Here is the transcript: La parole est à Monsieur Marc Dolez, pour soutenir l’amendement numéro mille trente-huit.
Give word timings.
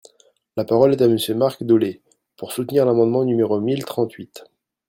La 0.57 0.65
parole 0.65 0.93
est 0.93 1.01
à 1.03 1.07
Monsieur 1.07 1.35
Marc 1.35 1.63
Dolez, 1.63 2.01
pour 2.35 2.53
soutenir 2.53 2.87
l’amendement 2.87 3.23
numéro 3.23 3.59
mille 3.61 3.85
trente-huit. 3.85 4.43